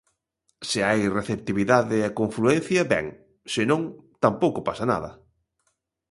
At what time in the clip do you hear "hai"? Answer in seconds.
0.87-1.01